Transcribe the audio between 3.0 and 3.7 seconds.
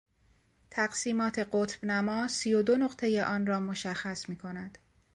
آن را